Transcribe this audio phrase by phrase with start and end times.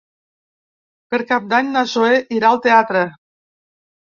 [1.11, 3.05] Per Cap d'Any na Zoè irà al teatre.